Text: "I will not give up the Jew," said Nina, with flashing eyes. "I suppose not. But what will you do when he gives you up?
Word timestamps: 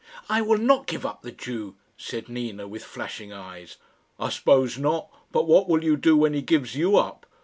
"I 0.27 0.41
will 0.41 0.57
not 0.57 0.87
give 0.87 1.05
up 1.05 1.21
the 1.21 1.31
Jew," 1.31 1.75
said 1.95 2.27
Nina, 2.27 2.67
with 2.67 2.83
flashing 2.83 3.31
eyes. 3.31 3.77
"I 4.19 4.29
suppose 4.29 4.75
not. 4.79 5.15
But 5.31 5.47
what 5.47 5.69
will 5.69 5.83
you 5.83 5.95
do 5.95 6.17
when 6.17 6.33
he 6.33 6.41
gives 6.41 6.75
you 6.75 6.97
up? 6.97 7.27